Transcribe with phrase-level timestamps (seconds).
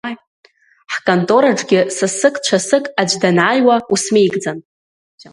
[0.93, 4.57] Ҳконтораҿгьы сасык-цәасык аӡә данааиуа, усмеигӡан.